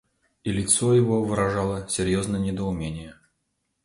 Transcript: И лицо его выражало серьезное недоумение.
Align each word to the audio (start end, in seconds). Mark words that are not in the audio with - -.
И 0.43 0.51
лицо 0.51 0.95
его 0.95 1.23
выражало 1.23 1.87
серьезное 1.87 2.39
недоумение. 2.39 3.19